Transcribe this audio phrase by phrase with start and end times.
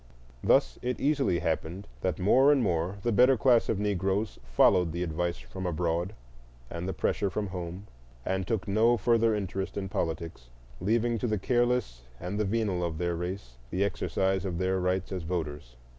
[0.43, 5.03] Thus it easily happened that more and more the better class of Negroes followed the
[5.03, 6.15] advice from abroad
[6.71, 7.85] and the pressure from home,
[8.25, 12.97] and took no further interest in politics, leaving to the careless and the venal of
[12.97, 15.75] their race the exercise of their rights as voters.